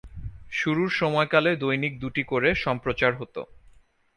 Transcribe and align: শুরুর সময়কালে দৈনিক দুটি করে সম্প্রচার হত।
শুরুর 0.51 0.89
সময়কালে 0.93 1.51
দৈনিক 1.61 1.93
দুটি 1.99 2.23
করে 2.31 2.49
সম্প্রচার 2.63 3.11
হত। 3.15 3.35